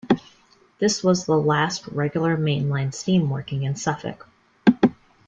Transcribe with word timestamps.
This 0.79 1.03
was 1.03 1.27
the 1.27 1.37
last 1.37 1.85
regular 1.85 2.35
main 2.35 2.69
line 2.69 2.91
steam 2.91 3.29
working 3.29 3.61
in 3.61 3.75
Suffolk. 3.75 4.27